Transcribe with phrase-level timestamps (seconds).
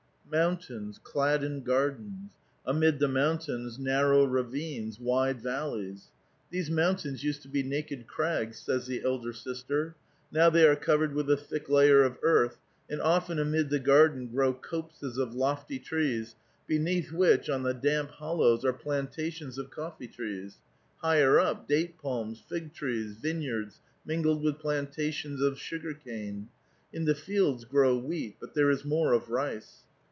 [0.33, 2.31] Mountains clad in gardens;
[2.65, 6.07] amid the mountains narrow ravines, wide valleys."
[6.51, 9.93] These mountains used to be naked crags," says the elder sIsUt."
[10.31, 12.55] Now they are covered with a thick layer of earth,
[12.89, 16.33] an<l often amid the garden grow copses of lofty trees,
[16.65, 20.59] beneath which, on the damp hollows, are planta tions of coffee trees;
[20.99, 26.47] higher up, date palms, fig trees, vine yards mingled with plantations of sugarcane;
[26.93, 29.79] in the fields grow wheat, but there is more of rice."